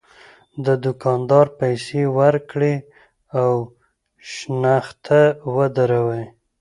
د 0.65 0.67
دوکاندار 0.85 1.47
پیسې 1.59 2.01
ورکړي 2.17 2.75
او 3.41 3.53
شنخته 4.33 5.21
ودروي. 5.55 6.23